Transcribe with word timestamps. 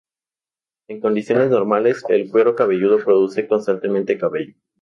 En 0.87 0.99
condiciones 0.99 1.51
normales 1.51 2.03
el 2.09 2.27
cuero 2.31 2.55
cabelludo 2.55 2.97
produce 3.05 3.47
constantemente 3.47 4.17
cabello. 4.17 4.55